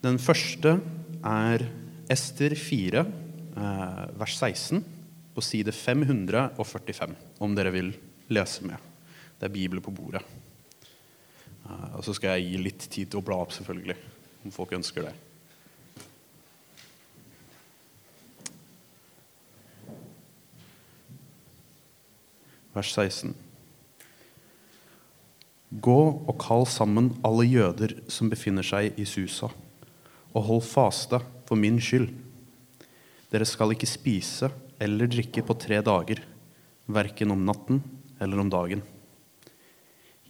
[0.00, 0.78] Den første
[1.28, 1.66] er
[2.08, 4.80] Ester 4, eh, vers 16,
[5.34, 7.92] på side 545, om dere vil
[8.32, 8.76] lese med.
[9.38, 10.22] Det er Bibelen på bordet.
[11.66, 13.96] Eh, og så skal jeg gi litt tid til å bla opp, selvfølgelig,
[14.44, 15.14] om folk ønsker det.
[22.72, 23.34] Vers 16.
[25.70, 29.50] Gå og kall sammen alle jøder som befinner seg i Susa,
[30.34, 32.08] og hold faste for min skyld.
[33.30, 36.22] Dere skal ikke spise eller drikke på tre dager,
[36.90, 37.82] verken om natten
[38.20, 38.82] eller om dagen.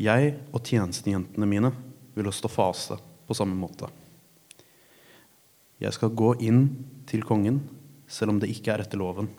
[0.00, 1.72] Jeg og tjenestejentene mine
[2.16, 2.96] vil stå faste
[3.28, 3.88] på samme måte.
[5.80, 6.64] Jeg skal gå inn
[7.08, 7.62] til kongen,
[8.10, 9.30] selv om det ikke er etter loven.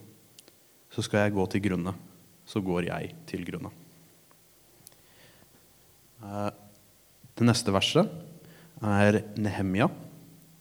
[0.92, 1.94] Så skal jeg gå til grunne.
[2.46, 3.70] Så går jeg til grunne.
[6.22, 6.50] Eh,
[7.38, 8.10] det neste verset
[8.82, 9.88] er Nehemia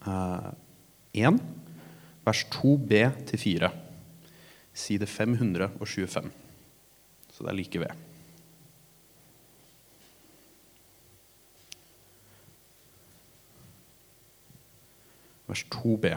[0.01, 1.41] 1,
[2.25, 2.93] vers 2b
[3.29, 3.71] til 4.
[4.73, 6.31] Side 525.
[7.33, 8.07] Så det er like ved.
[15.51, 16.17] Vers 2b.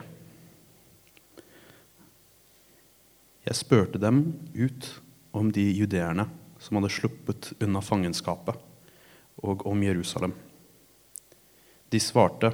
[3.43, 4.21] Jeg spurte dem
[4.55, 4.87] ut
[5.35, 6.29] om de judeerne
[6.63, 8.55] som hadde sluppet unna fangenskapet,
[9.43, 10.31] og om Jerusalem.
[11.91, 12.53] De svarte,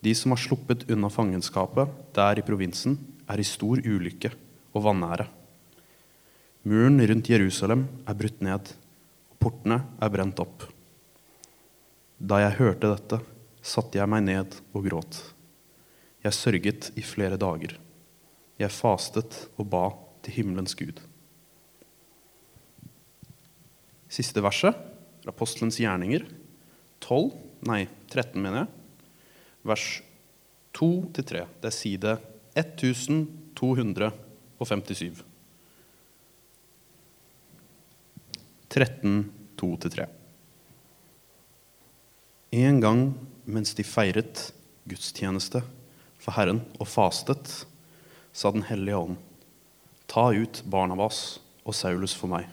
[0.00, 2.96] de som har sluppet unna fangenskapet der i provinsen,
[3.28, 4.32] er i stor ulykke
[4.74, 5.26] og vanære.
[6.66, 8.72] Muren rundt Jerusalem er brutt ned,
[9.30, 10.64] og portene er brent opp.
[12.20, 13.20] Da jeg hørte dette,
[13.64, 15.20] satte jeg meg ned og gråt.
[16.24, 17.76] Jeg sørget i flere dager.
[18.60, 19.86] Jeg fastet og ba
[20.24, 21.00] til himmelens Gud.
[24.10, 24.76] Siste verset,
[25.28, 26.24] Apostelens gjerninger,
[27.04, 27.32] 12,
[27.68, 28.79] nei, 13, mener jeg,
[29.66, 30.02] vers
[30.78, 31.42] 2-3.
[31.60, 32.18] Det er side
[32.58, 35.24] 1257.
[38.70, 40.06] 13, 2-3.
[42.50, 43.14] En gang
[43.50, 44.52] mens de feiret
[44.90, 45.62] gudstjeneste
[46.20, 47.66] for Herren og fastet,
[48.32, 49.16] sa Den hellige ånd,
[50.06, 52.46] ta ut Barnabas og Saulus for meg,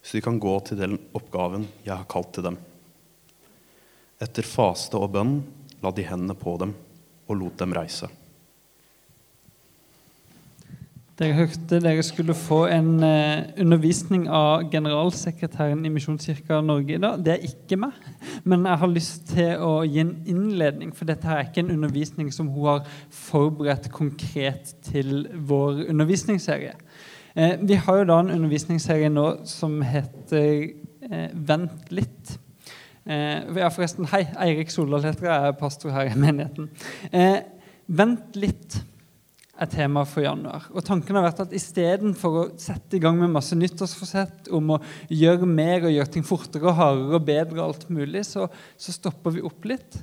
[0.00, 2.56] så de kan gå til den oppgaven jeg har kalt til dem.
[4.18, 5.42] Etter faste og bønn
[5.82, 6.74] la de hendene på dem
[7.28, 8.08] og lot dem reise.
[11.18, 17.18] Dere hørte dere skulle få en eh, undervisning av generalsekretæren i Misjonskirka Norge i dag.
[17.26, 17.96] Det er ikke meg,
[18.46, 20.92] men jeg har lyst til å gi en innledning.
[20.94, 26.76] For dette er ikke en undervisning som hun har forberedt konkret til vår undervisningsserie.
[27.34, 30.46] Eh, vi har jo da en undervisningsserie nå som heter
[31.10, 32.38] eh, Vent litt.
[33.08, 36.66] Eh, ja, forresten, Hei, Eirik Soldal heter jeg, jeg er pastor her i menigheten.
[37.08, 37.38] Eh,
[37.88, 38.76] vent litt
[39.58, 40.66] er tema for januar.
[40.74, 44.78] Og tanken har vært at Istedenfor å sette i gang med masse nyttårsforsett om å
[45.08, 48.44] gjøre mer og gjøre ting fortere og hardere og bedre, og alt mulig, så,
[48.76, 49.98] så stopper vi opp litt.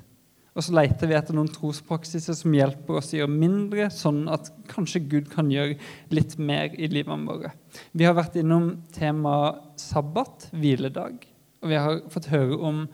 [0.55, 4.49] Og så leter vi etter noen trospraksiser som hjelper oss å gjøre mindre, sånn at
[4.71, 5.77] kanskje Gud kan gjøre
[6.15, 7.53] litt mer i livene våre.
[7.93, 11.21] Vi har vært innom temaet sabbat, hviledag,
[11.65, 12.85] og vi har fått høre om,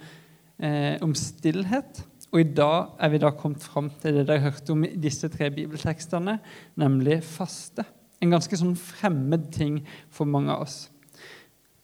[0.59, 2.05] eh, om stillhet.
[2.31, 5.27] Og i dag er vi da kommet fram til det dere hørte om i disse
[5.27, 6.39] tre bibeltekstene,
[6.79, 7.83] nemlig faste.
[8.23, 10.89] En ganske sånn fremmed ting for mange av oss.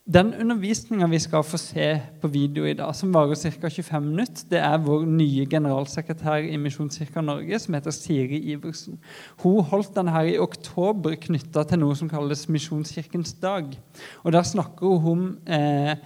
[0.08, 1.88] Den undervisninga vi skal få se
[2.22, 3.68] på video i dag, som varer ca.
[3.68, 9.02] 25 minutter, det er vår nye generalsekretær i Misjonskirka Norge, som heter Siri Iversen.
[9.44, 13.76] Hun holdt denne her i oktober knytta til noe som kalles Misjonskirkens dag.
[14.24, 15.98] Og Der snakker hun om eh,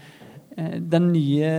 [0.52, 1.52] den nye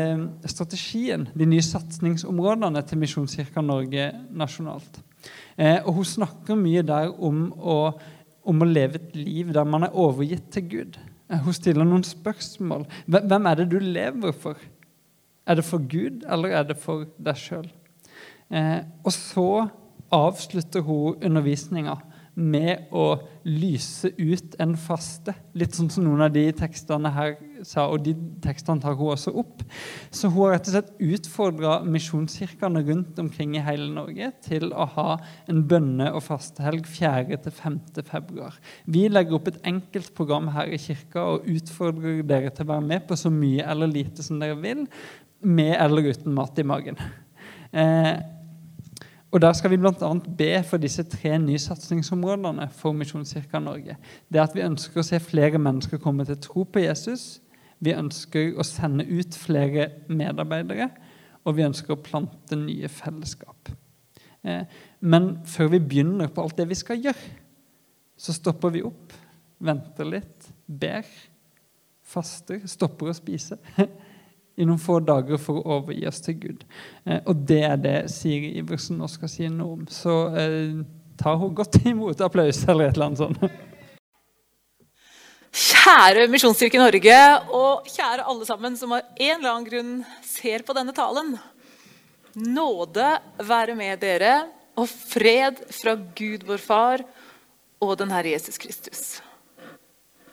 [0.51, 4.99] strategien, de nye satsingsområdene til Misjonskirka Norge nasjonalt.
[5.57, 7.79] Eh, og Hun snakker mye der om å,
[8.49, 10.99] om å leve et liv der man er overgitt til Gud.
[11.29, 12.87] Eh, hun stiller noen spørsmål.
[13.07, 14.59] Hvem er det du lever for?
[15.47, 17.69] Er det for Gud, eller er det for deg sjøl?
[18.53, 19.49] Eh, og så
[20.13, 21.97] avslutter hun undervisninga
[22.35, 25.35] med å lyse ut en faste.
[25.59, 27.35] Litt sånn som noen av de tekstene her
[27.67, 29.61] sa, og de tekstene tar hun også opp.
[30.15, 34.89] Så hun har rett og slett utfordra misjonskirkene rundt omkring i hele Norge til å
[34.97, 35.09] ha
[35.51, 37.81] en bønne- og fastehelg 4.-5.
[38.09, 38.57] februar.
[38.87, 42.89] Vi legger opp et enkelt program her i kirka og utfordrer dere til å være
[42.89, 44.87] med på så mye eller lite som dere vil,
[45.43, 46.99] med eller uten mat i magen.
[47.73, 48.15] Eh,
[49.33, 50.13] og Der skal vi bl.a.
[50.39, 53.97] be for disse tre nye satsingsområdene for Misjonskirka Norge.
[54.29, 57.41] Det er at Vi ønsker å se flere mennesker komme til tro på Jesus.
[57.81, 60.91] Vi ønsker å sende ut flere medarbeidere.
[61.45, 63.73] Og vi ønsker å plante nye fellesskap.
[64.45, 64.69] Eh,
[65.01, 67.41] men før vi begynner på alt det vi skal gjøre,
[68.17, 69.15] så stopper vi opp,
[69.59, 71.09] venter litt, ber,
[72.03, 73.57] faster, stopper å spise
[74.57, 76.65] i noen få dager for å overgi oss til Gud.
[77.05, 79.87] Eh, og det er det Siri Iversen nå skal si noe om.
[79.91, 80.83] Så eh,
[81.21, 83.61] ta hun godt imot applaus eller et eller annet sånt.
[85.53, 87.17] Kjære Misjonskirke Norge,
[87.53, 89.91] og kjære alle sammen som av en eller annen grunn
[90.25, 91.35] ser på denne talen.
[92.41, 93.09] Nåde
[93.45, 94.47] være med dere,
[94.81, 97.05] og fred fra Gud vår Far
[97.83, 99.21] og den Herre Jesus Kristus.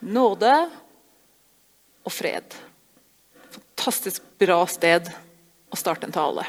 [0.00, 0.54] Nåde
[2.00, 2.56] og fred.
[3.80, 5.06] Fantastisk bra sted
[5.72, 6.42] å starte en tale.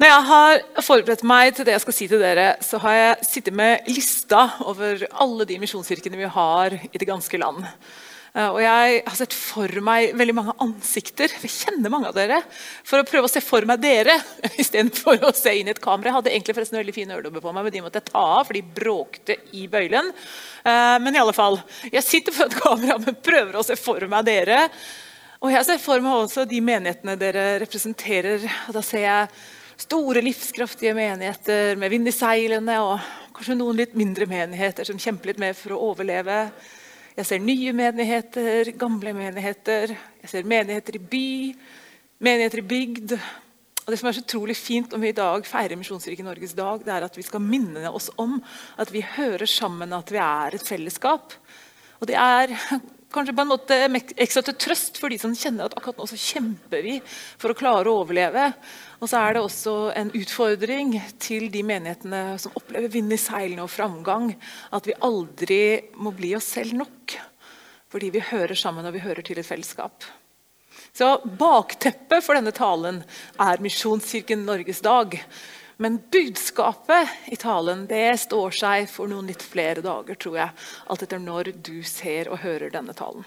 [0.00, 3.26] Når jeg har forberedt meg til det jeg skal si til dere, så har jeg
[3.28, 7.60] sittet med lista over alle de misjonskirkene vi har i det ganske land.
[8.32, 11.34] Eh, og jeg har sett for meg veldig mange ansikter.
[11.42, 12.38] Jeg kjenner mange av dere.
[12.88, 14.14] For å prøve å se for meg dere
[14.64, 16.08] istedenfor å se inn i et kamera.
[16.08, 18.46] Jeg hadde egentlig forresten veldig fine øredobber på meg, men de måtte jeg ta av,
[18.48, 20.08] for de bråkte i bøylen.
[20.64, 21.60] Eh, men i alle fall,
[21.92, 24.62] jeg sitter foran et kamera, men prøver å se for meg dere.
[25.38, 28.42] Og jeg ser for meg også de menighetene dere representerer.
[28.66, 29.28] og Da ser jeg
[29.78, 32.98] store, livskraftige menigheter med vind i seilene, og
[33.36, 36.40] kanskje noen litt mindre menigheter som kjemper litt mer for å overleve.
[37.20, 39.94] Jeg ser nye menigheter, gamle menigheter.
[40.24, 41.30] Jeg ser menigheter i by,
[42.18, 43.16] menigheter i bygd.
[43.86, 46.82] Og det som er så utrolig fint om vi i dag feirer Misjonskirken Norges dag,
[46.82, 48.40] det er at vi skal minne oss om
[48.74, 51.38] at vi hører sammen, at vi er et fellesskap.
[52.02, 52.58] Og det er
[53.12, 53.76] kanskje på en måte
[54.20, 57.56] ekstra til trøst for de som kjenner at akkurat nå så kjemper vi for å
[57.58, 58.50] klare å overleve.
[59.00, 63.64] Og så er det også en utfordring til de menighetene som opplever vind i seilene
[63.64, 64.32] og framgang,
[64.74, 65.60] at vi aldri
[65.96, 67.16] må bli oss selv nok.
[67.88, 70.04] Fordi vi hører sammen og vi hører til et fellesskap.
[70.92, 73.00] Så Bakteppet for denne talen
[73.40, 75.14] er Misjonskirken Norges dag.
[75.78, 80.54] Men budskapet i talen det står seg for noen litt flere dager, tror jeg.
[80.90, 83.22] Alt etter når du ser og hører denne talen.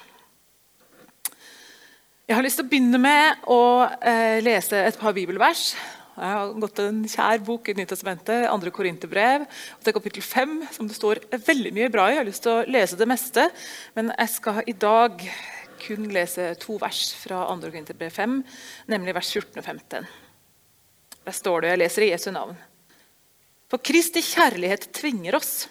[2.27, 3.61] Jeg har lyst til å begynne med å
[4.07, 5.71] eh, lese et par bibelvers.
[6.11, 8.71] Jeg har gått en kjær bok i Nytestamentet, 2.
[8.75, 9.45] Korinterbrev,
[9.83, 12.17] til kapittel 5, som det står veldig mye bra i.
[12.17, 13.45] Jeg har lyst til å lese det meste,
[13.95, 15.23] men jeg skal i dag
[15.81, 17.71] kun lese to vers fra 2.
[17.71, 18.35] Korinterbrev 5,
[18.91, 20.11] nemlig vers 14 og 15.
[21.25, 22.55] Der står det, jeg leser i Jesu navn.
[23.71, 25.69] For Kristi kjærlighet tvinger oss.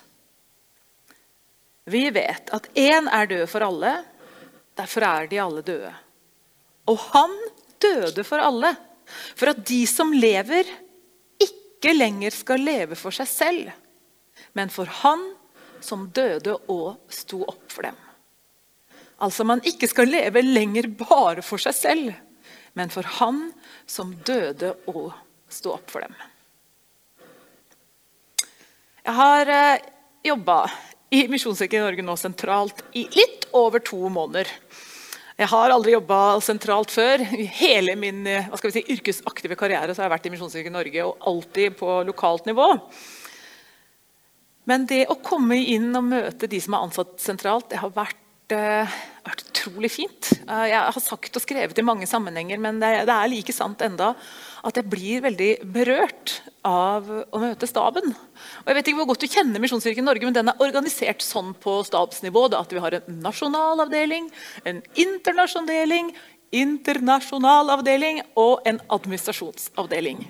[1.91, 3.93] Vi vet at én er død for alle,
[4.79, 5.91] derfor er de alle døde.
[6.89, 7.35] Og han
[7.83, 8.75] døde for alle,
[9.35, 10.69] for at de som lever,
[11.41, 13.71] ikke lenger skal leve for seg selv,
[14.55, 15.25] men for han
[15.85, 17.97] som døde og sto opp for dem.
[19.21, 22.13] Altså man ikke skal leve lenger bare for seg selv,
[22.79, 23.49] men for han
[23.89, 25.11] som døde og
[25.53, 26.15] stå opp for dem.
[29.05, 29.89] Jeg har eh,
[30.27, 30.63] jobba
[31.11, 34.51] i Misjonskirken i Norge nå sentralt i litt over to måneder.
[35.41, 37.23] Jeg har aldri jobba sentralt før.
[37.33, 41.79] I hele min eh, si, yrkesaktive karriere har jeg vært i Misjonskirken Norge, og alltid
[41.81, 42.69] på lokalt nivå.
[44.69, 48.53] Men det å komme inn og møte de som er ansatt sentralt, det har vært,
[48.53, 50.29] uh, vært utrolig fint.
[50.45, 53.81] Uh, jeg har sagt og skrevet i mange sammenhenger, men det, det er like sant
[53.83, 54.13] enda
[54.67, 58.13] at jeg blir veldig berørt av å møte staben.
[58.13, 61.55] Og jeg vet ikke hvor godt du kjenner Misjonskirken Norge, men den er organisert sånn
[61.61, 64.29] på stabsnivå da, at vi har en nasjonal avdeling,
[64.69, 66.13] en internasjonal avdeling,
[66.51, 70.25] internasjonal avdeling og en administrasjonsavdeling.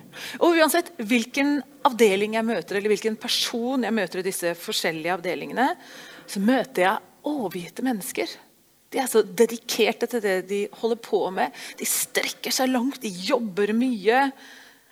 [0.45, 5.71] Og Uansett hvilken avdeling jeg møter, eller hvilken person jeg møter i disse forskjellige avdelingene,
[6.29, 8.37] så møter jeg overgitte mennesker
[8.91, 11.55] de er så dedikerte til det de holder på med.
[11.79, 14.25] De strekker seg langt, de jobber mye.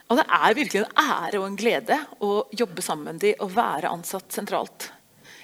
[0.09, 3.52] Og det er virkelig en ære og en glede å jobbe sammen med de og
[3.57, 4.93] være ansatt sentralt.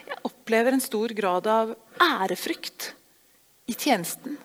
[0.06, 2.92] Jeg opplever en stor grad av ærefrykt
[3.68, 4.38] i tjenesten.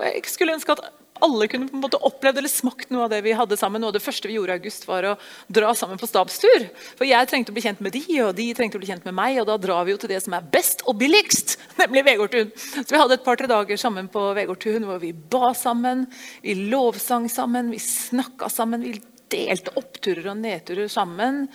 [0.00, 3.20] Jeg skulle ønske at alle kunne på en måte opplevd eller smakt noe av det
[3.26, 3.82] vi hadde sammen.
[3.82, 5.14] Noe av det første vi gjorde i august, var å
[5.46, 6.66] dra sammen på stabstur.
[6.98, 9.16] For jeg trengte å bli kjent med de, og de trengte å bli kjent med
[9.18, 9.38] meg.
[9.42, 12.52] Og da drar vi jo til det som er best og billigst, nemlig Vegårtun.
[12.56, 16.06] Så vi hadde et par-tre dager sammen på Vegårtun hvor vi ba sammen,
[16.42, 18.84] vi lovsang sammen, vi snakka sammen.
[18.86, 18.98] Vi
[19.32, 21.46] delte oppturer og nedturer sammen.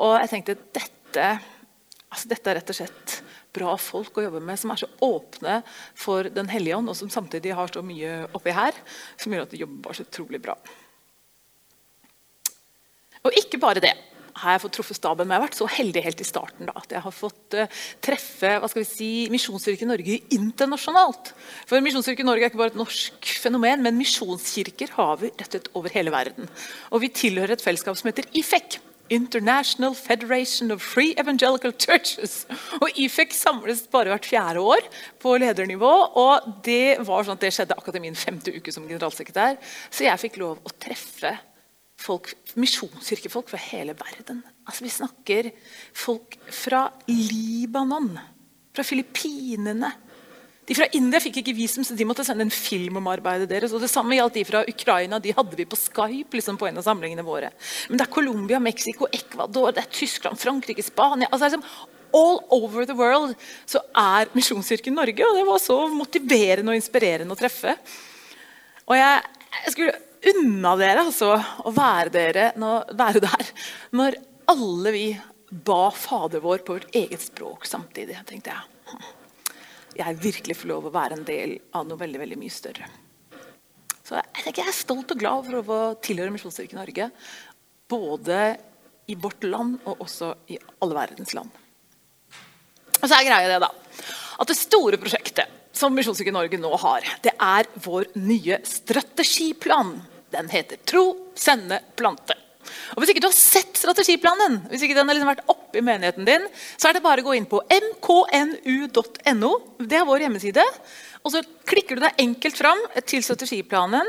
[0.00, 1.28] Og jeg tenkte dette,
[2.12, 3.18] altså dette er rett og slett
[3.52, 5.58] bra folk å jobbe med, som er så åpne
[5.98, 8.76] for Den hellige ånd, og som samtidig har så mye oppi her
[9.20, 10.56] som gjør at de jobber så utrolig bra.
[13.22, 13.94] Og ikke bare det.
[14.32, 15.28] har jeg fått truffet staben.
[15.28, 17.82] Men jeg har vært så heldig helt i starten da, at jeg har fått uh,
[18.02, 21.34] treffe hva skal vi si, Misjonskirken Norge internasjonalt.
[21.68, 25.52] For Misjonskirken Norge er ikke bare et norsk fenomen, men misjonskirker har vi rett og
[25.52, 26.48] slett over hele verden.
[26.90, 28.80] Og vi tilhører et fellesskap som heter IFEC.
[29.10, 32.46] International Federation of Free Evangelical Churches.
[32.82, 34.86] Og IFEC samles bare hvert fjerde år
[35.22, 35.92] på ledernivå.
[36.18, 39.58] og Det var sånn at det skjedde akkurat i min femte uke som generalsekretær.
[39.90, 41.34] Så jeg fikk lov å treffe
[42.02, 44.42] folk, misjonskirkefolk fra hele verden.
[44.66, 45.50] Altså Vi snakker
[45.94, 48.14] folk fra Libanon,
[48.74, 49.92] fra Filippinene.
[50.68, 53.72] De fra India fikk ikke visum, så de måtte sende en film om arbeidet deres.
[53.74, 55.18] og Det samme gjaldt de fra Ukraina.
[55.18, 57.50] De hadde vi på Skype liksom på en av samlingene våre.
[57.88, 61.66] Men det er Colombia, Mexico, Ecuador, det er Tyskland, Frankrike, Spania altså liksom
[62.12, 63.32] All over the world
[63.64, 65.24] så er Misjonskirken Norge.
[65.24, 67.72] Og det var så motiverende og inspirerende å treffe.
[68.84, 69.22] Og jeg,
[69.64, 69.94] jeg skulle
[70.32, 71.32] unna dere altså,
[71.64, 73.48] å være, dere, når, være der
[73.96, 74.20] når
[74.52, 75.06] alle vi
[75.52, 78.20] ba Fader vår på vårt eget språk samtidig.
[78.28, 79.02] tenkte jeg.
[79.96, 82.88] Jeg virkelig får lov å være en del av noe veldig veldig mye større.
[84.02, 87.08] Så jeg, jeg er stolt og glad for å tilhøre Misjonskirken Norge.
[87.92, 88.38] Både
[89.12, 91.50] i vårt land og også i alle verdens land.
[93.02, 93.70] Og så er greia det da,
[94.42, 99.96] at det store prosjektet som Misjonskirken Norge nå har, det er vår nye strategiplan.
[100.32, 102.36] Den heter Tro, sende, plante.
[102.94, 105.84] Og Hvis ikke du har sett strategiplanen, hvis ikke den har liksom vært oppe i
[105.84, 106.44] menigheten din,
[106.76, 109.52] så er det bare å gå inn på mknu.no.
[109.80, 110.66] Det er vår hjemmeside.
[111.22, 114.08] Og Så klikker du deg enkelt fram til strategiplanen.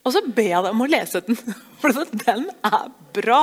[0.00, 1.36] Og så ber jeg deg om å lese den,
[1.80, 3.42] for den er bra.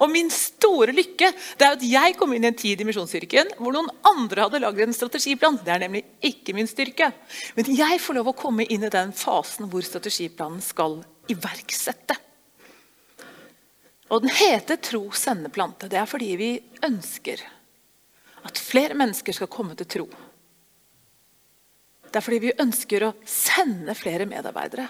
[0.00, 3.54] Og min store lykke det er at jeg kom inn i en tid i Misjonskirken
[3.60, 5.60] hvor noen andre hadde lagd en strategiplan.
[5.62, 7.12] Det er nemlig ikke min styrke.
[7.54, 10.98] Men jeg får lov å komme inn i den fasen hvor strategiplanen skal
[11.30, 12.18] iverksette.
[14.14, 15.88] Og den heter 'Tro, sende, plante'.
[15.90, 16.50] Det er fordi vi
[16.86, 17.40] ønsker
[18.44, 20.06] at flere mennesker skal komme til tro.
[22.04, 24.86] Det er fordi vi ønsker å sende flere medarbeidere.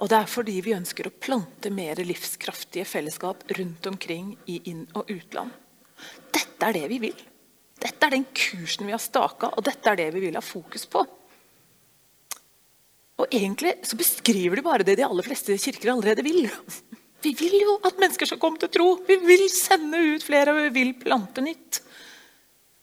[0.00, 4.88] Og det er fordi vi ønsker å plante mer livskraftige fellesskap rundt omkring i inn-
[4.94, 5.50] og utland.
[6.32, 7.20] Dette er det vi vil.
[7.80, 10.86] Dette er den kursen vi har staka, og dette er det vi vil ha fokus
[10.86, 11.04] på.
[13.20, 16.48] Og egentlig så beskriver de bare det de aller fleste kirker allerede vil.
[17.20, 18.88] Vi vil jo at mennesker skal komme til tro.
[19.06, 21.82] Vi vil sende ut flere, og vi vil plante nytt.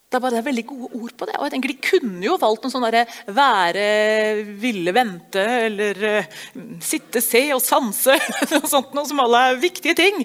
[0.08, 1.34] Det er bare det er veldig gode ord på det.
[1.36, 3.04] Og jeg tenker De kunne jo valgt noe sånn derre
[3.36, 3.88] være,
[4.62, 6.38] ville, vente eller uh,
[6.84, 8.16] sitte, se og sanse.
[8.54, 10.22] noe sånt, noe som alle er viktige ting.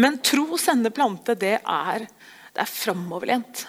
[0.00, 3.66] Men tro, sende, plante, det er, det er framoverlent.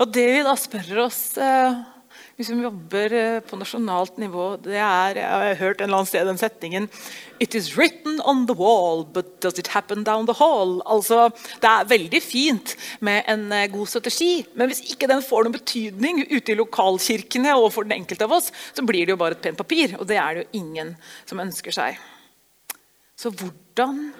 [0.00, 1.80] Og det vi da spør oss uh,
[2.40, 6.08] vi som jobber eh, på nasjonalt nivå, det er Jeg har hørt en eller annen
[6.08, 6.86] sted den setningen
[7.40, 10.78] It is written on the wall, but does it happen down the hall?
[10.88, 11.28] Altså,
[11.60, 12.72] Det er veldig fint
[13.04, 17.52] med en eh, god strategi, men hvis ikke den får noen betydning ute i lokalkirkene
[17.58, 19.96] og for den enkelte av oss, så blir det jo bare et pent papir.
[20.00, 20.94] Og det er det jo ingen
[21.28, 22.00] som ønsker seg.
[23.20, 24.14] Så hvordan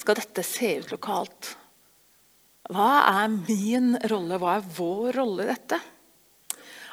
[0.00, 1.54] skal dette se ut lokalt?
[2.72, 2.92] Hva
[3.22, 5.80] er min rolle, hva er vår rolle i dette?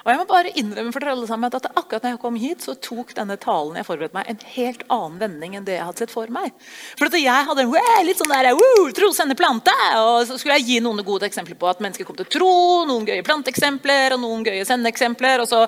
[0.01, 2.63] Og jeg må bare innrømme for dere alle sammen at akkurat når jeg kom hit,
[2.65, 6.01] så tok denne talen jeg forberedte meg, en helt annen vending enn det jeg hadde
[6.01, 6.49] sett for meg.
[6.97, 7.67] For jeg hadde
[8.07, 8.49] litt sånn der,
[8.97, 12.17] tro, sende plante, og så skulle jeg gi noen gode eksempler på at mennesker kom
[12.17, 12.51] til tro,
[12.89, 15.45] noen gøye planteeksempler og noen gøye sendeeksempler.
[15.45, 15.65] og så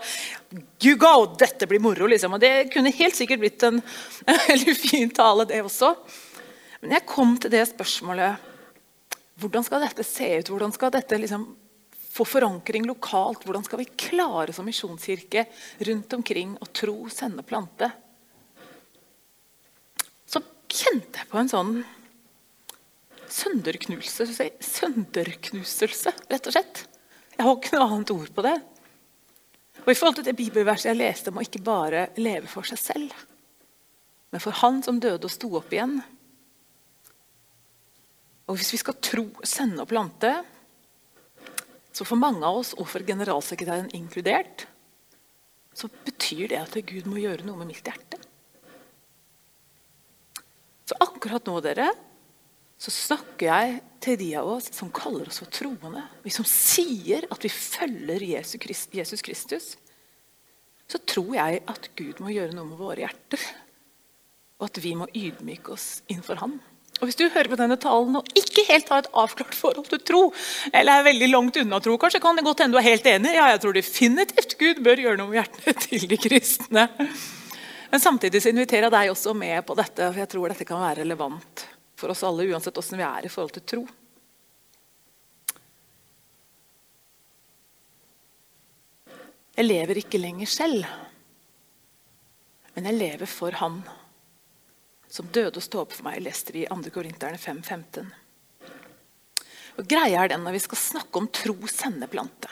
[0.83, 2.33] you go, dette blir moro, liksom.
[2.33, 3.81] Og det kunne helt sikkert blitt en
[4.49, 5.93] veldig fin tale, det også.
[6.81, 8.49] Men jeg kom til det spørsmålet
[9.41, 10.49] Hvordan skal dette se ut?
[10.51, 11.47] Hvordan skal dette liksom
[12.13, 13.45] få forankring lokalt.
[13.45, 15.47] Hvordan skal vi klare som misjonskirke
[15.89, 17.89] rundt omkring å tro, sende, plante?
[20.29, 21.75] Så kjente jeg på en sånn
[23.33, 26.85] sønderknuselse, sønderknuselse, rett og slett.
[27.33, 28.55] Jeg har ikke noe annet ord på det.
[29.83, 32.79] Og I forhold til det bibelverset jeg leste om å ikke bare leve for seg
[32.79, 33.15] selv,
[34.31, 35.97] men for Han som døde og sto opp igjen.
[38.47, 40.37] Og Hvis vi skal tro, sende og plante,
[41.93, 44.65] så for mange av oss, og for generalsekretæren inkludert,
[45.73, 48.19] så betyr det at Gud må gjøre noe med mitt hjerte.
[50.89, 51.91] Så akkurat nå, dere,
[52.81, 56.01] så snakker jeg til de av oss som kaller oss for troende.
[56.25, 59.69] Vi som sier at vi følger Jesus Kristus.
[60.89, 63.45] Så tror jeg at Gud må gjøre noe med våre hjerter.
[64.59, 66.57] Og at vi må ydmyke oss innenfor Han.
[67.03, 69.99] Og Hvis du hører på denne talen og ikke helt har et avklart forhold til
[70.07, 70.21] tro,
[70.71, 73.33] eller er veldig langt unna tro, kanskje kan det godt hende du er helt enig.
[73.35, 76.85] Ja, jeg tror definitivt Gud bør gjøre noe med hjertene til de kristne.
[77.91, 80.79] Men samtidig så inviterer jeg deg også med på dette, for jeg tror dette kan
[80.79, 81.65] være relevant
[81.99, 83.83] for oss alle, uansett åssen vi er i forhold til tro.
[89.59, 90.87] Jeg lever ikke lenger selv,
[92.77, 93.83] men jeg lever for Han
[95.13, 96.89] som døde og sto opp for meg, leste vi i 2.
[96.93, 98.07] Korinterne 5.15.
[99.77, 102.49] Og Greia er den når vi skal snakke om tro sendeplante,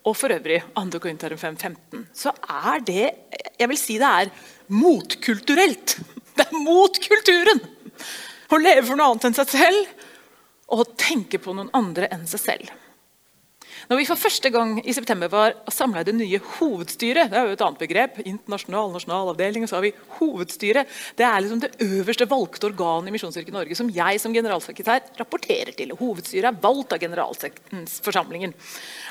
[0.00, 0.98] og for øvrig 2.
[0.98, 2.34] Korinterne 5.15, så
[2.66, 3.06] er det
[3.60, 4.32] jeg vil si det er
[4.72, 5.98] motkulturelt.
[6.34, 7.58] Det er mot kulturen!
[8.50, 9.90] Å leve for noe annet enn seg selv
[10.74, 12.70] og tenke på noen andre enn seg selv.
[13.90, 17.48] Når vi for første gang i september var samla i det nye hovedstyret Det er
[17.48, 18.20] jo et annet begrep.
[18.22, 20.86] Internasjonal nasjonal avdeling, så har vi hovedstyret.
[21.18, 25.74] Det er liksom det øverste valgte organet i Misjonskirken Norge som jeg som generalsekretær rapporterer
[25.74, 25.96] til.
[25.98, 28.54] Hovedstyret er valgt av generalforsamlingen.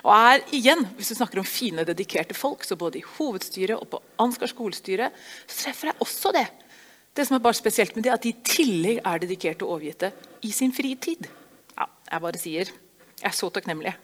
[0.07, 3.91] Og er igjen, hvis du snakker om fine, dedikerte folk, så både i hovedstyret og
[3.91, 5.11] på Ansgar skolestyre,
[5.43, 6.47] så treffer jeg også det.
[7.19, 10.15] Det som er bare spesielt med det, at de i tillegg er dedikerte og overgitte
[10.47, 11.27] i sin fritid.
[11.75, 12.77] Ja, jeg bare sier.
[13.19, 13.99] Jeg er så takknemlig.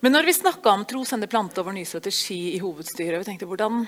[0.00, 3.48] Men når vi snakka om tro, sende plante over ny strategi i hovedstyret vi tenkte
[3.48, 3.84] hvordan,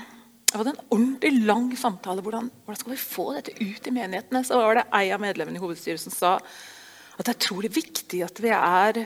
[0.53, 2.21] Det var en ordentlig lang samtale.
[2.21, 4.43] Hvordan, hvordan, skal vi få dette ut i menighetene?
[4.45, 8.21] Så var det ei av medlemmene i hovedstyret som sa at det er trolig viktig
[8.27, 9.01] at vi er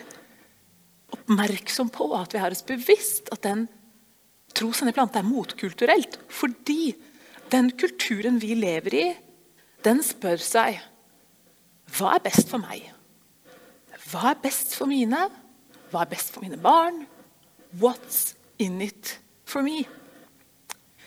[1.15, 3.69] oppmerksom på, at vi har oss bevisst at den
[4.57, 6.19] tro, sende plante er motkulturelt.
[6.27, 6.97] Fordi
[7.55, 9.07] den kulturen vi lever i,
[9.87, 10.83] den spør seg
[11.95, 12.83] hva er best for meg?
[14.11, 15.29] Hva er best for mine?
[15.93, 17.05] Hva er best for mine barn?
[17.81, 19.85] What's in it for me?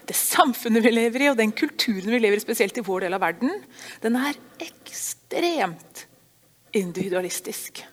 [0.10, 3.18] Det samfunnet vi lever i, og den kulturen vi lever i, spesielt i vår del
[3.18, 3.52] av verden,
[4.02, 6.06] den er ekstremt
[6.74, 7.84] individualistisk.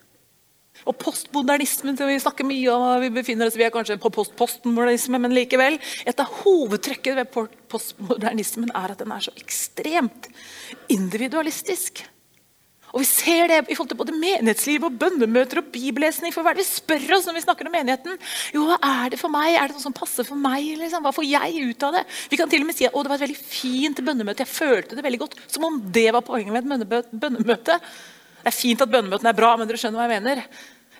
[0.87, 5.19] Og postmodernismen som vi snakker mye om, vi befinner oss, vi er kanskje på post-postmodernisme,
[5.21, 5.81] men likevel.
[6.07, 10.31] Et av hovedtrekkene ved postmodernismen er at den er så ekstremt
[10.93, 12.05] individualistisk.
[12.95, 16.33] Og Vi ser det i forhold til både menighetsliv og bønnemøter og bibellesning.
[16.33, 18.21] For hva er det vi spør oss når vi snakker om menigheten?
[18.55, 19.57] Jo, hva er det for meg?
[19.57, 20.65] Er det noe som passer for meg?
[20.81, 21.03] Liksom?
[21.05, 22.05] Hva får jeg ut av det?
[22.33, 24.47] Vi kan til og med si at det var et veldig fint bønnemøte.
[24.47, 25.37] Jeg følte det veldig godt.
[25.53, 27.81] Som om det var poenget med et bønnemøte.
[28.41, 30.45] Det er fint at bønnemøtene er bra, men dere skjønner hva jeg mener.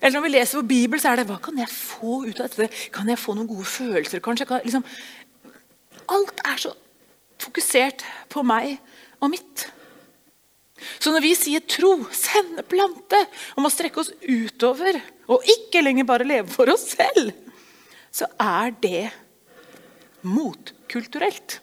[0.01, 2.51] Eller når vi leser vår bibel, så er det hva kan jeg få ut av
[2.51, 2.67] dette?
[2.93, 4.45] Kan jeg få noen gode følelser, kanskje?
[4.49, 4.85] Kan, liksom,
[6.13, 6.75] alt er så
[7.41, 8.77] fokusert på meg
[9.21, 9.65] og mitt.
[10.99, 13.19] Så når vi sier tro, sende plante,
[13.57, 17.33] om å strekke oss utover og ikke lenger bare leve for oss selv,
[18.13, 19.05] så er det
[20.27, 21.59] motkulturelt.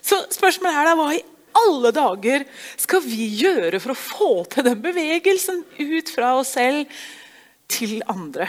[0.00, 1.24] Så spørsmålet er da hva i
[1.62, 2.44] alle dager
[2.80, 7.02] skal vi gjøre for å få til den bevegelsen ut fra oss selv
[7.72, 8.48] til andre?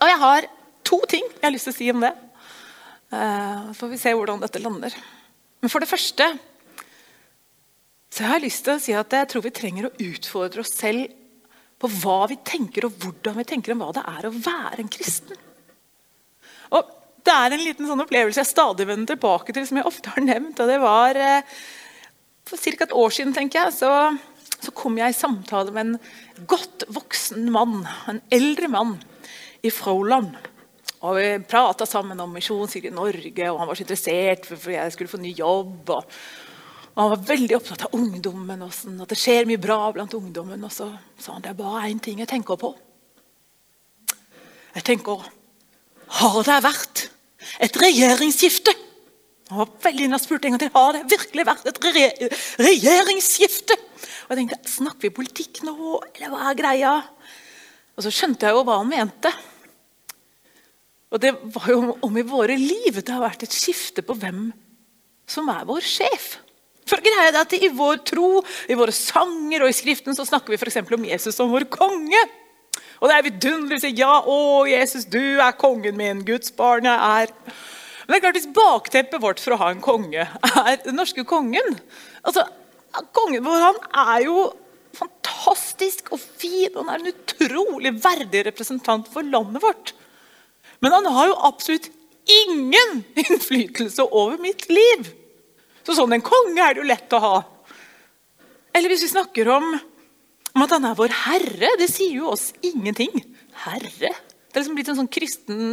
[0.00, 0.50] Og jeg har
[0.86, 2.12] to ting jeg har lyst til å si om det.
[3.10, 4.94] Uh, så får vi se hvordan dette lander.
[5.60, 6.30] Men for det første
[8.10, 10.72] så jeg har lyst til å si at jeg tror vi trenger å utfordre oss
[10.74, 11.12] selv
[11.80, 14.90] på hva vi tenker og hvordan vi tenker om hva det er å være en
[14.92, 15.38] kristen.
[16.74, 20.08] Og Det er en liten sånn opplevelse jeg stadig vender tilbake til, som jeg ofte
[20.14, 20.60] har nevnt.
[20.62, 21.58] og det var eh,
[22.48, 22.86] For ca.
[22.86, 23.90] et år siden tenker jeg, så,
[24.56, 28.96] så, kom jeg i samtale med en godt voksen mann, en eldre mann,
[29.62, 30.32] i Froland.
[31.04, 35.12] Og Vi prata sammen om Misjonskirken Norge, og han var så interessert for, jeg skulle
[35.12, 35.92] få ny jobb.
[35.92, 36.08] og
[36.90, 40.14] og han var veldig opptatt av ungdommen, og sånn, at det skjer mye bra blant
[40.16, 40.64] ungdommen.
[40.66, 40.88] Og så
[41.22, 42.72] sa han det er bare én ting jeg tenker på.
[44.74, 45.22] Jeg tenker
[46.20, 47.04] Har det vært
[47.62, 48.74] et regjeringsskifte?
[49.50, 52.04] Han var veldig inne og spurte en gang til har det virkelig vært et re
[52.62, 53.78] regjeringsskifte.
[54.26, 55.76] Og jeg tenkte snakker vi politikk nå,
[56.10, 56.92] eller hva er greia?
[57.96, 59.32] Og så skjønte jeg jo hva han mente.
[61.10, 64.48] Og det var jo om i våre liv det har vært et skifte på hvem
[65.30, 66.36] som er vår sjef.
[66.90, 70.54] For greia er at I vår tro, i våre sanger og i Skriften så snakker
[70.54, 72.22] vi for om Jesus som vår konge.
[73.00, 76.88] Og det er vidunderlig å si ja, å Jesus, du er kongen min, Guds barn
[76.88, 77.32] jeg er.
[78.04, 80.26] Men det er klart Hvis bakteppet vårt for å ha en konge
[80.66, 81.76] er den norske kongen
[82.26, 82.42] altså,
[83.14, 83.78] Kongen vår han
[84.16, 84.48] er jo
[84.98, 89.92] fantastisk og fin, og han er en utrolig verdig representant for landet vårt.
[90.82, 91.86] Men han har jo absolutt
[92.26, 95.12] ingen innflytelse over mitt liv.
[95.90, 97.36] Så sånn en konge er det jo lett å ha.
[98.78, 99.72] Eller hvis vi snakker om,
[100.54, 101.70] om at han er vår herre.
[101.80, 103.10] Det sier jo oss ingenting.
[103.64, 104.12] Herre.
[104.14, 105.64] Det er liksom blitt en sånn kristen,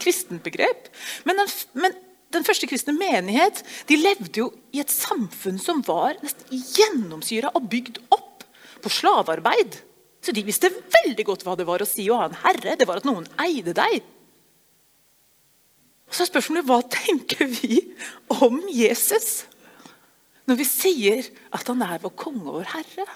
[0.00, 0.88] kristent begrep.
[1.28, 1.98] Men den, men
[2.32, 3.60] den første kristne menighet
[3.90, 8.46] de levde jo i et samfunn som var nesten gjennomsyra og bygd opp
[8.80, 9.76] på slavearbeid.
[10.24, 12.78] Så de visste veldig godt hva det var å si å ha en herre.
[12.80, 14.00] Det var at noen eide deg.
[16.08, 17.82] Og Så er spørsmålet hva tenker vi
[18.40, 19.44] om Jesus?
[20.46, 23.06] Når vi sier at han er vår konge og vår herre.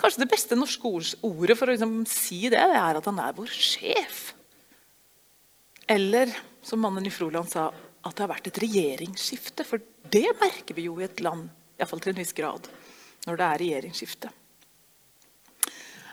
[0.00, 0.88] Kanskje det beste norske
[1.26, 4.30] ordet for å liksom si det, det er at han er vår sjef.
[5.90, 6.32] Eller
[6.64, 9.66] som mannen i Froland sa, at det har vært et regjeringsskifte.
[9.66, 12.68] For det merker vi jo i et land, iallfall til en viss grad,
[13.26, 14.30] når det er regjeringsskifte.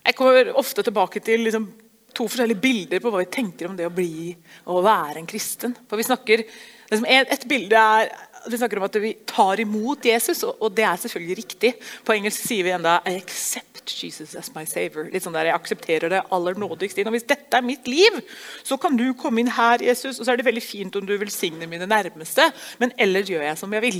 [0.08, 1.68] Jeg kommer ofte tilbake til liksom,
[2.16, 4.32] to forskjellige bilder på hva vi tenker om det å bli
[4.72, 5.76] og være en kristen.
[5.88, 6.44] For vi snakker,
[6.90, 8.12] liksom, Et bilde er
[8.52, 11.72] vi snakker om at vi tar imot Jesus, og det er selvfølgelig riktig.
[12.06, 15.08] På engelsk sier vi enda I accept Jesus as my savior.
[15.12, 17.10] Litt sånn der, Jeg aksepterer det aller nådigst inn.
[17.10, 18.22] Og hvis dette er mitt liv,
[18.64, 20.20] så kan du komme inn her, Jesus.
[20.20, 23.60] Og så er det veldig fint om du velsigner mine nærmeste, men ellers gjør jeg
[23.60, 24.00] som jeg vil.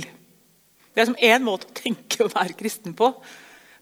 [0.94, 3.12] Det er som én måte å tenke å være kristen på.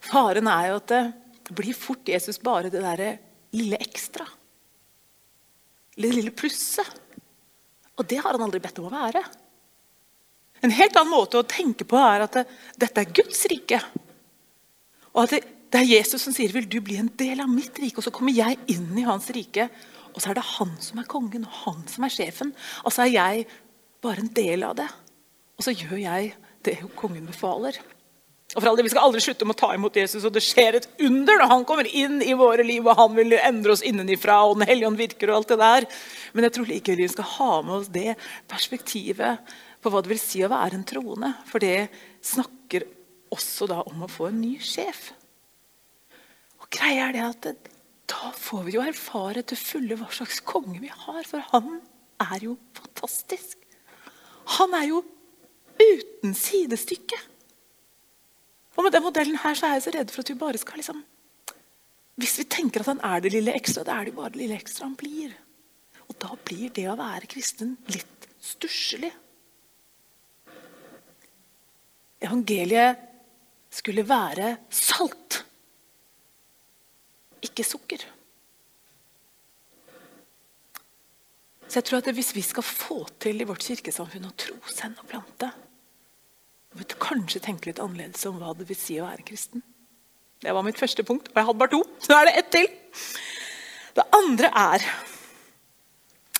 [0.04, 3.16] Faren er jo at det blir fort Jesus bare det derre
[3.56, 4.26] lille ekstra.
[5.96, 7.02] Det lille plusset.
[7.96, 9.22] Og det har han aldri bedt om å være.
[10.64, 12.46] En helt annen måte å tenke på er at det,
[12.80, 13.80] dette er Guds rike.
[15.12, 15.42] Og at det,
[15.72, 18.14] det, er Jesus som sier vil du bli en del av mitt rike, og så
[18.14, 19.68] kommer jeg inn i hans rike.
[20.14, 22.54] Og så er det han som er kongen, og han som er sjefen.
[22.84, 23.44] Og så er jeg
[24.04, 24.88] bare en del av det.
[25.56, 26.32] Og så gjør jeg
[26.64, 27.78] det kongen befaler.
[28.54, 30.44] Og for all det, Vi skal aldri slutte med å ta imot Jesus, og det
[30.44, 33.82] skjer et under når han kommer inn i våre liv, og han vil endre oss
[33.82, 35.86] innenifra, og Den hellige ånd virker og alt det der.
[36.32, 38.14] Men jeg tror likevel vi skal ha med oss det
[38.48, 41.30] perspektivet på hva det vil si å være en troende.
[41.46, 41.88] For det
[42.26, 42.88] snakker
[43.34, 45.12] også da om å få en ny sjef.
[46.58, 47.72] Og greia er det at
[48.06, 51.80] Da får vi jo erfare til fulle hva slags konge vi har, for han
[52.22, 53.58] er jo fantastisk.
[54.60, 55.00] Han er jo
[55.74, 57.18] uten sidestykke.
[58.76, 60.78] Og med den modellen her så er jeg så redd for at vi bare skal
[60.78, 61.02] liksom
[62.16, 64.44] Hvis vi tenker at han er det lille ekstra, da er det jo bare det
[64.44, 65.34] lille ekstra han blir.
[66.06, 69.10] Og da blir det å være kristen litt stusslig.
[72.22, 73.02] Evangeliet
[73.72, 75.42] skulle være salt,
[77.44, 78.06] ikke sukker.
[81.66, 85.02] Så jeg tror at Hvis vi skal få til i vårt kirkesamfunn å tro, sende
[85.02, 85.50] og plante,
[86.72, 89.64] må vi kanskje tenke litt annerledes om hva det vil si å være kristen.
[90.40, 91.82] Det var mitt første punkt, og jeg hadde bare to.
[92.00, 92.66] Så nå er det ett til.
[93.96, 94.88] Det andre er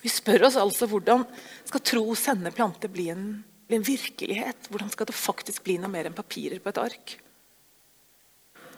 [0.02, 1.24] Vi spør oss altså hvordan
[1.66, 3.24] skal tro, sende, plante bli en,
[3.66, 4.68] bli en virkelighet?
[4.70, 7.14] Hvordan skal det faktisk bli noe mer enn papirer på et ark?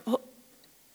[0.08, 0.18] Og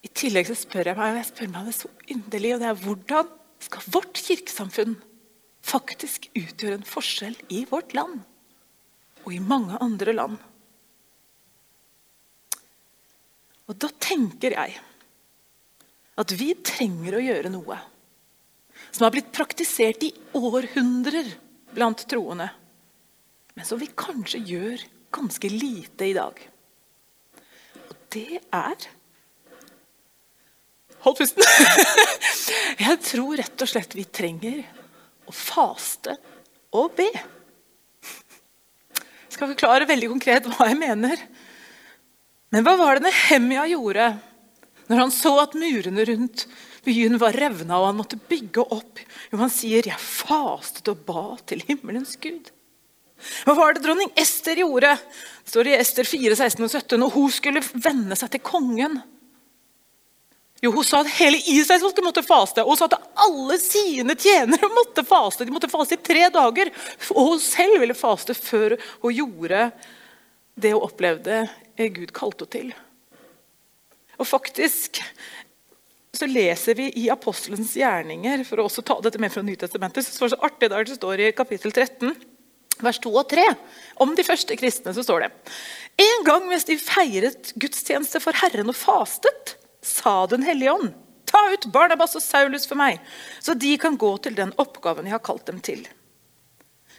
[0.03, 2.69] I tillegg så spør jeg meg, og jeg spør meg det så inderlig, og det
[2.69, 4.97] er hvordan skal vårt kirkesamfunn
[5.63, 8.23] faktisk utgjøre en forskjell i vårt land
[9.23, 10.41] og i mange andre land?
[13.71, 14.75] Og da tenker jeg
[16.19, 17.79] at vi trenger å gjøre noe
[18.93, 21.31] som har blitt praktisert i århundrer
[21.73, 22.49] blant troende,
[23.53, 26.39] men som vi kanskje gjør ganske lite i dag.
[27.87, 28.91] Og det er
[31.03, 31.43] Hold pusten!
[32.85, 34.61] Jeg tror rett og slett vi trenger
[35.27, 36.15] å faste
[36.73, 37.09] og be.
[38.93, 41.19] Jeg skal forklare veldig konkret hva jeg mener.
[42.53, 44.13] Men hva var det Nehemia gjorde
[44.87, 46.45] når han så at murene rundt
[46.85, 49.01] byen var revna og han måtte bygge opp?
[49.31, 52.51] Jo, Han sier 'jeg fastet og ba til himmelens Gud'.
[53.47, 54.95] Hva var det dronning Ester gjorde?
[55.43, 59.01] Det står i Ester 4, 16 og 17, og hun skulle venne seg til kongen.
[60.63, 64.69] Jo, Hun sa at hele Israelsfolket måtte faste, og hun sa at alle sine tjenere
[64.71, 65.43] måtte faste.
[65.43, 66.71] De måtte faste i tre dager.
[67.11, 69.67] Og hun selv ville faste før hun gjorde
[70.55, 71.43] det hun opplevde
[71.75, 72.73] Gud kalte henne til.
[74.21, 75.01] Og faktisk
[76.13, 80.13] så leser vi i apostelens gjerninger for å også ta dette med fra Nytestamentet, så
[80.13, 82.13] står det så artig der det står i kapittel 13,
[82.81, 83.45] vers 2 og 3,
[84.03, 85.31] om de første kristne, så står det
[86.01, 90.93] En gang mens de feiret gudstjeneste for Herren og fastet, sa Den hellige ånd,
[91.29, 93.01] ta ut Barnabas og Saulus for meg,
[93.43, 95.83] så de kan gå til den oppgaven jeg har kalt dem til.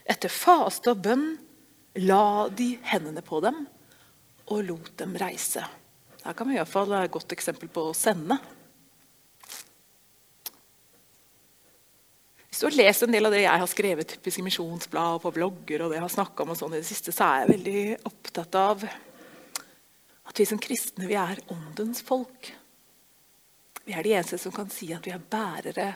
[0.05, 1.31] Etter faste og bønn
[2.05, 3.65] la de hendene på dem
[4.53, 5.65] og lot dem reise.
[6.25, 8.37] Her kan vi iallfall ha et godt eksempel på å sende.
[12.55, 15.31] Hvis du har lest en del av det jeg har skrevet i Misjonsblad og på
[15.35, 17.81] blogger, og det jeg har om og sånn i det siste, så er jeg veldig
[18.07, 18.85] opptatt av
[20.31, 22.53] at vi som kristne vi er åndens folk.
[23.83, 25.89] Vi er de eneste som kan si at vi er bærere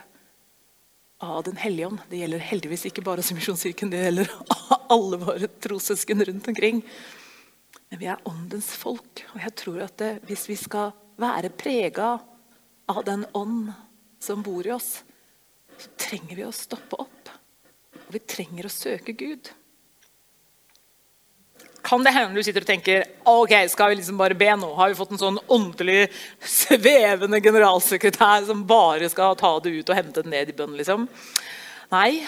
[1.23, 2.03] av Den hellige ånd.
[2.11, 4.35] Det gjelder heldigvis ikke bare oss i Misjonskirken, det gjelder
[4.97, 6.83] alle våre trossøsken rundt omkring.
[7.87, 9.29] Men vi er åndens folk.
[9.31, 10.91] Og jeg tror at det, hvis vi skal
[11.23, 12.17] være prega
[12.91, 13.71] av den ånd
[14.19, 14.97] som bor i oss,
[15.79, 17.33] så trenger vi å stoppe opp.
[18.09, 19.51] Og vi trenger å søke Gud.
[21.89, 24.75] kan det hende du sitter og tenker ok, skal vi liksom bare be nå?
[24.77, 26.11] Har vi fått en sånn åndelig
[26.45, 30.75] svevende generalsekretær som bare skal ta det ut og hente det ned i bønn?
[30.77, 31.07] Liksom?
[31.95, 32.27] Nei,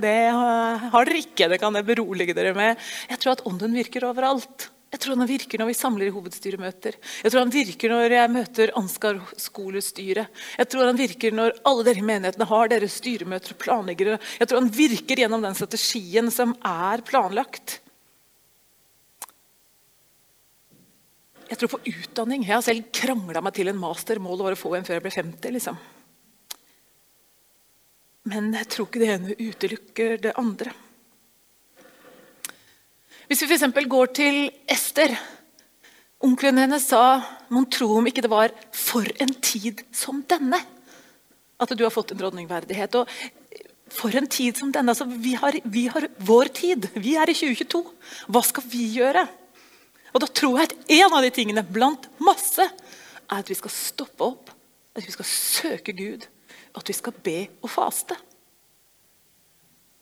[0.00, 1.50] det har dere ikke.
[1.52, 2.80] Det kan jeg berolige dere med.
[3.10, 4.70] Jeg tror at ånden virker overalt.
[4.94, 6.96] Jeg tror han virker når vi samler i hovedstyremøter.
[7.24, 10.28] Jeg tror han virker når jeg møter Ansgar skolestyre.
[10.60, 14.20] Jeg tror han virker når alle dere i menighetene har deres styremøter og planleggere.
[14.38, 17.80] Jeg tror han virker gjennom den strategien som er planlagt.
[21.50, 22.46] Jeg tror på utdanning.
[22.46, 24.22] Jeg har selv krangla meg til en master.
[24.22, 25.54] Målet var å få en før jeg ble 50.
[25.58, 25.82] liksom.
[28.30, 30.70] Men jeg tror ikke det ene utelukker det andre.
[33.28, 33.88] Hvis vi f.eks.
[33.88, 35.16] går til Ester
[36.24, 37.20] Onkelen hennes sa
[37.52, 40.60] mon tro om ikke det var for en tid som denne
[41.60, 42.96] at du har fått en dronningverdighet.
[42.96, 43.08] Og
[43.94, 44.92] for en tid som denne.
[44.92, 46.88] Altså, vi, har, vi, har, vår tid.
[46.96, 47.82] Vi er i 2022.
[48.32, 49.26] Hva skal vi gjøre?
[50.14, 53.72] Og da tror jeg at en av de tingene blant masse er at vi skal
[53.72, 54.52] stoppe opp,
[54.94, 56.26] at vi skal søke Gud,
[56.74, 58.16] at vi skal be og faste.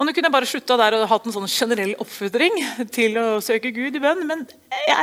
[0.02, 2.56] Og Nå kunne jeg bare slutta der og hatt en sånn generell oppfordring
[2.90, 4.40] til å søke Gud i bønn, men
[4.74, 4.96] jeg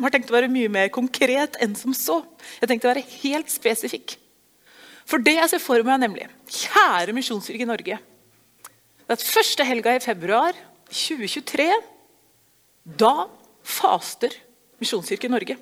[0.00, 2.22] har tenkt å være mye mer konkret enn som så.
[2.62, 4.14] Jeg tenkte å være helt spesifikk.
[5.04, 7.98] For det jeg ser for meg, nemlig Kjære Misjonskirke Norge.
[9.12, 10.56] Er første helga i februar
[10.88, 11.68] 2023.
[12.96, 13.12] Da
[13.60, 14.40] faster
[14.80, 15.58] Misjonskirke Norge.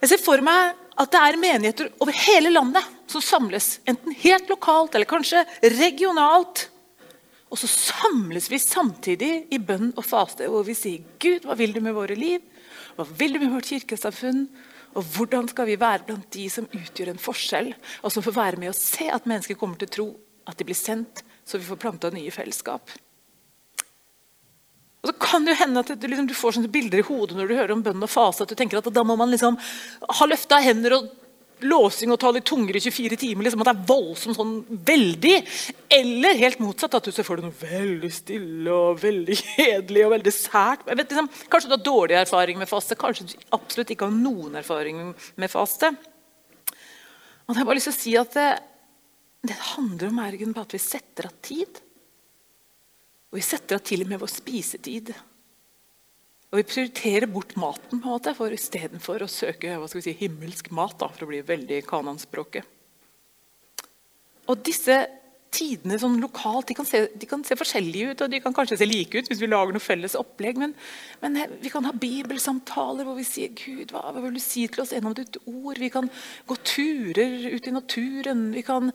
[0.00, 4.48] Jeg ser for meg at det er menigheter over hele landet som samles, enten helt
[4.48, 5.44] lokalt eller kanskje
[5.76, 6.70] regionalt
[7.48, 11.72] og så samles vi samtidig i bønn og faste, hvor vi sier Gud, hva vil
[11.72, 12.44] du med våre liv?
[12.98, 14.44] Hva vil du med vårt kirkesamfunn?
[14.98, 18.60] Og hvordan skal vi være blant de som utgjør en forskjell, og som får være
[18.60, 20.08] med å se at mennesker kommer til å tro
[20.48, 22.92] at de blir sendt, så vi får planta nye fellesskap?
[24.98, 27.38] Og så kan det jo hende at du, liksom, du får sånne bilder i hodet
[27.38, 29.56] når du hører om bønn og fase, at du tenker at da må man liksom
[29.56, 31.08] ha løfta hender og
[31.64, 33.46] låsing og tale tungere tunger i 24 timer.
[33.46, 35.34] Liksom, at det er voldsomt sånn veldig.
[35.98, 40.14] Eller helt motsatt, at du ser for deg noe veldig stille og veldig kjedelig og
[40.16, 40.86] veldig sært.
[40.88, 44.58] Vet, liksom, kanskje du har dårlig erfaring med faste, kanskje du absolutt ikke har noen
[44.60, 45.92] erfaring med faste.
[47.48, 48.48] Og jeg har bare lyst til å si at det,
[49.48, 51.82] det handler om på at vi setter av tid.
[53.28, 55.12] Og vi setter av til og med vår spisetid.
[56.48, 60.06] Og vi prioriterer bort maten på en måte, for istedenfor å søke hva skal vi
[60.08, 60.96] si, himmelsk mat.
[61.00, 62.76] Da, for å bli veldig kananspråket.
[64.48, 65.02] Og disse
[65.52, 68.78] tidene sånn lokalt de kan, se, de kan, se, forskjellige ut, og de kan kanskje
[68.80, 70.60] se like ut hvis vi lager noe felles opplegg.
[70.60, 70.74] Men,
[71.22, 74.84] men vi kan ha bibelsamtaler hvor vi sier Gud, hva, hva vil du si til
[74.84, 75.80] oss gjennom ditt ord?
[75.80, 76.10] Vi kan
[76.48, 78.48] gå turer ut i naturen.
[78.56, 78.92] Vi kan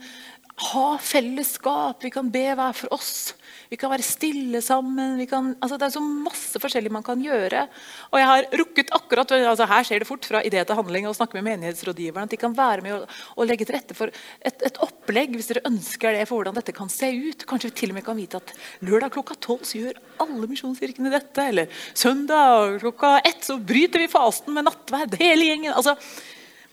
[0.54, 2.04] ha fellesskap.
[2.04, 3.34] Vi kan be hver for oss.
[3.72, 5.18] Vi kan være stille sammen.
[5.30, 7.64] Kan, altså det er så masse forskjellig man kan gjøre.
[8.12, 11.16] Og jeg har rukket akkurat, altså Her skjer det fort fra idé til handling å
[11.18, 12.28] snakke med menighetsrådgiverne.
[12.28, 15.66] At de kan være med og, legge til rette for et, et, opplegg hvis dere
[15.70, 17.48] ønsker det, for hvordan dette kan se ut.
[17.50, 18.54] Kanskje vi til og med kan vite at
[18.86, 21.48] lørdag klokka tolv gjør alle misjonskirkene dette.
[21.50, 25.18] Eller søndag klokka ett så bryter vi fasten med nattverd.
[25.22, 25.74] Hele gjengen.
[25.74, 25.98] altså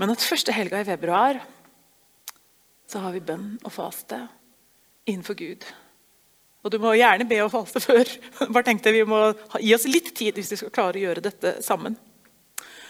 [0.01, 1.43] men at første helga i februar
[2.91, 4.25] så har vi bønn og faste
[5.07, 5.65] innenfor Gud.
[6.61, 8.09] Og du må gjerne be og faste før.
[8.51, 9.31] Bare tenkte Vi må
[9.63, 11.97] gi oss litt tid hvis vi skal klare å gjøre dette sammen.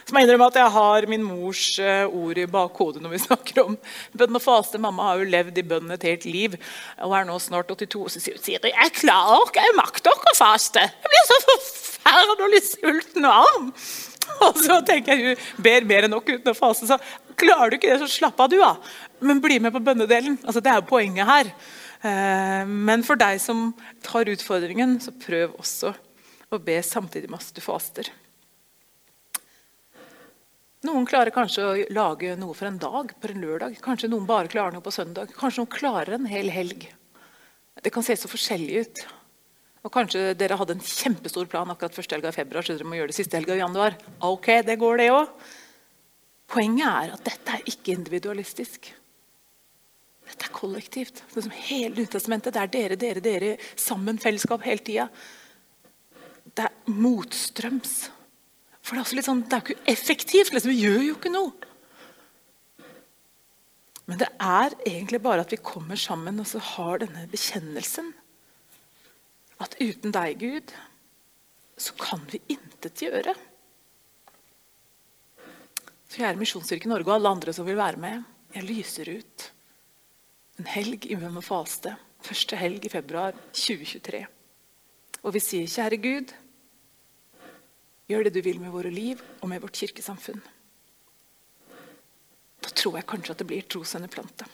[0.00, 3.22] Så må jeg innrømme at jeg har min mors eh, ord i bakhodet når vi
[3.28, 3.76] snakker om
[4.16, 4.80] bønn og faste.
[4.82, 6.56] Mamma har jo levd i bønn et helt liv
[7.04, 8.00] og er nå snart 82.
[8.00, 10.86] Og så sier hun jeg klarer ikke, jeg makter ikke å faste.
[10.88, 13.74] Jeg blir så forferdelig sulten og arm.
[14.46, 16.86] Og så tenker jeg hun ber mer enn nok uten å faste.
[16.88, 16.96] Så
[17.40, 18.58] klarer du ikke det, så slapp av, du.
[18.60, 18.74] da.
[19.20, 20.38] Men bli med på bønnedelen.
[20.44, 21.52] Altså, det er jo poenget her.
[22.00, 23.70] Eh, men for deg som
[24.04, 25.92] tar utfordringen, så prøv også
[26.50, 28.08] å be samtidig med at du faster.
[30.88, 33.76] Noen klarer kanskje å lage noe for en dag på en lørdag.
[33.84, 35.34] Kanskje noen bare klarer noe på søndag.
[35.36, 36.86] Kanskje noen klarer en hel helg.
[37.80, 39.02] Det kan se så forskjellig ut.
[39.84, 42.96] Og Kanskje dere hadde en kjempestor plan akkurat første helga i februar, så dere må
[42.96, 43.96] gjøre det siste helga i januar.
[44.24, 45.36] Ok, det går det òg.
[46.50, 48.90] Poenget er at dette er ikke individualistisk.
[50.30, 51.24] Dette er kollektivt.
[51.32, 52.54] Sånn som hele Nytestamentet.
[52.54, 55.08] Det er dere, dere, dere sammen, fellesskap hele tida.
[56.54, 57.96] Det er motstrøms.
[58.80, 60.54] For det er, litt sånn, det er ikke effektivt.
[60.54, 60.72] Liksom.
[60.72, 61.52] Vi gjør jo ikke noe.
[64.10, 68.08] Men det er egentlig bare at vi kommer sammen og så har denne bekjennelsen.
[69.62, 70.72] At uten deg, Gud,
[71.78, 73.36] så kan vi intet gjøre.
[76.10, 79.50] Så kjære Misjonskirken Norge og alle andre som vil være med, jeg lyser ut
[80.60, 81.96] en helg i bønn og faste.
[82.20, 84.22] Første helg i februar 2023.
[85.24, 86.32] Og vi sier, kjære Gud,
[88.10, 90.40] Gjør det du vil med våre liv og med vårt kirkesamfunn.
[92.60, 94.48] Da tror jeg kanskje at det blir trosendeplante.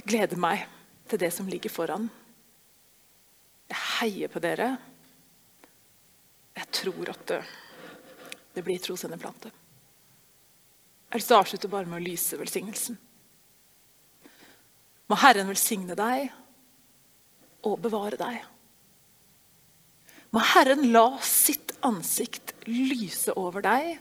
[0.00, 0.64] Jeg gleder meg
[1.10, 2.08] til det som ligger foran.
[3.68, 4.70] Jeg heier på dere.
[6.56, 9.52] Jeg tror at det, blir trosvenneplante.
[11.10, 12.98] Jeg avslutter bare med å lyse velsignelsen.
[15.10, 16.28] Må Herren velsigne deg
[17.66, 18.44] og bevare deg.
[20.30, 23.96] Må Herren la sitt ansikt lyse over deg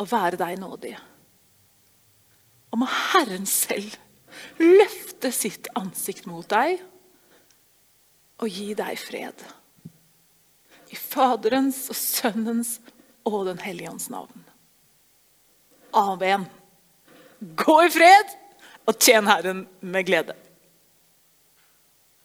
[0.00, 0.94] og være deg nådig.
[2.72, 3.98] Og må Herren selv
[4.62, 6.80] løfte sitt ansikt mot deg
[8.38, 9.44] og gi deg fred.
[10.88, 12.78] I Faderens og Sønnens
[13.28, 14.47] og Den hellige ånds navn.
[15.98, 16.46] Amen.
[17.38, 18.36] Gå i fred
[18.88, 20.36] og tjen Herren med glede.